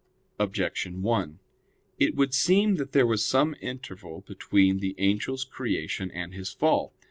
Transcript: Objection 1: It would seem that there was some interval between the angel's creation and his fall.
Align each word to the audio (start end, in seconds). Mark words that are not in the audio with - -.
Objection 0.39 1.03
1: 1.03 1.37
It 1.99 2.15
would 2.15 2.33
seem 2.33 2.77
that 2.77 2.91
there 2.91 3.05
was 3.05 3.23
some 3.23 3.53
interval 3.61 4.21
between 4.21 4.79
the 4.79 4.95
angel's 4.97 5.43
creation 5.43 6.09
and 6.09 6.33
his 6.33 6.51
fall. 6.51 6.95